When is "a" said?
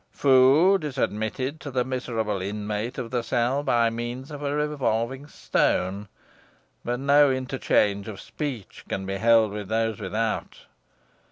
4.41-4.51